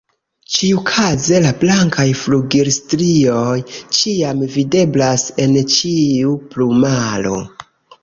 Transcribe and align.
Ĉiukaze 0.53 1.41
la 1.43 1.51
blankaj 1.63 2.07
flugilstrioj 2.23 3.61
ĉiam 4.01 4.43
videblas 4.59 5.29
en 5.47 5.57
ĉiu 5.79 6.37
plumaro. 6.53 7.41